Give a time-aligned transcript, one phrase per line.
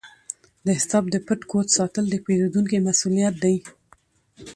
[0.65, 3.55] د حساب د پټ کوډ ساتل د پیرودونکي مسؤلیت دی۔